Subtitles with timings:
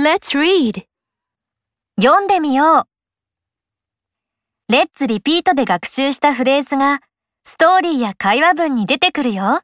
[0.00, 0.84] Let's read.
[2.00, 2.86] 読んでみよ
[4.68, 4.72] う。
[4.72, 7.00] レッツリピートで学習したフレーズが
[7.44, 9.60] ストーリーや会話文に出てくるよ。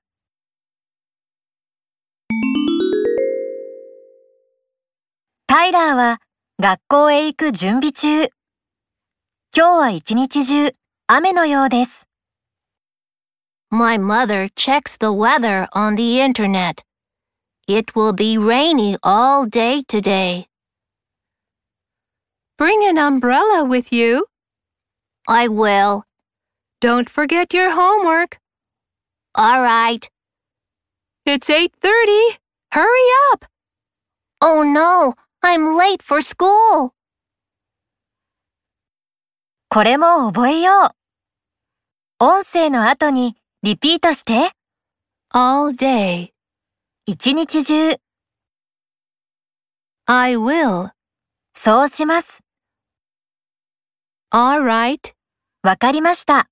[5.46, 6.21] タイラーは
[6.60, 8.24] 学校へ行く準備中。
[8.24, 8.28] 今
[9.54, 10.74] 日は一日中
[11.06, 12.06] 雨のようです。
[13.71, 16.85] My mother checks the weather on the internet.
[17.67, 20.48] It will be rainy all day today.
[22.57, 24.25] Bring an umbrella with you.
[25.27, 26.03] I will.
[26.81, 28.39] Don't forget your homework.
[29.35, 30.09] All right.
[31.25, 32.39] It's 8:30.
[32.73, 33.45] Hurry up.
[34.41, 36.93] Oh no, I'm late for school.
[39.70, 40.95] これも覚えよう。
[42.20, 44.52] 音声の後にリピートして。
[45.34, 46.31] All day.
[47.09, 48.01] 一日中、
[50.06, 50.91] I will.
[51.55, 52.41] そうします。
[54.34, 55.12] alright
[55.62, 56.50] わかりました。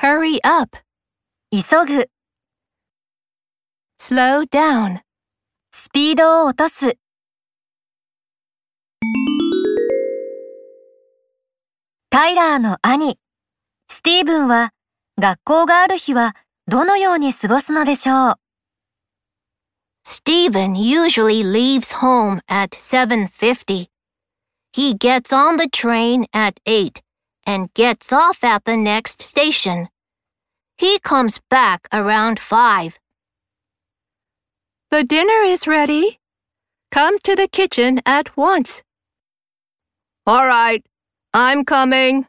[0.00, 0.78] Hurry up.
[1.50, 1.60] 急
[1.92, 2.08] ぐ、
[4.00, 5.00] Slow down.
[5.72, 6.96] スピードを落とす。
[12.10, 13.18] タイラーの兄、
[13.90, 14.70] スティーブンは
[15.18, 16.36] 学校がある日は
[16.68, 18.47] どのように過ごすのでしょう
[20.07, 23.87] Stephen usually leaves home at 7:50.
[24.73, 27.01] He gets on the train at 8
[27.45, 29.89] and gets off at the next station.
[30.77, 32.99] He comes back around 5.
[34.91, 36.19] The dinner is ready.
[36.91, 38.83] Come to the kitchen at once.
[40.25, 40.85] All right.
[41.33, 42.27] I'm coming.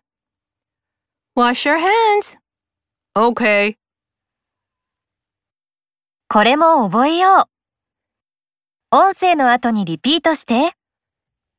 [1.37, 2.37] Wash your hands.
[3.17, 3.77] Okay.
[6.29, 7.55] これも覚えよう。
[8.92, 10.73] 音声の後にリピートして。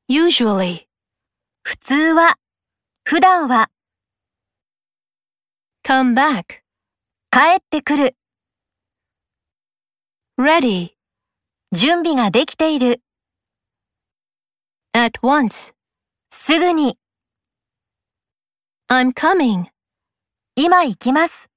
[0.08, 0.86] Usually.
[1.62, 2.38] 普通は、
[3.04, 3.70] 普段は、
[5.84, 6.62] Come back.
[7.30, 8.16] 帰ってくる、
[10.40, 10.90] Ready.
[11.70, 13.00] 準備ができている、
[14.92, 15.72] At once.
[16.32, 16.98] すぐに、
[18.88, 19.66] I'm coming.
[20.56, 21.49] 今行きます。